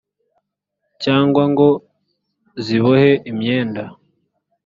cyangwa 1.03 1.43
ngo 1.51 1.69
zibohe 2.65 3.11
imyenda 3.31 3.83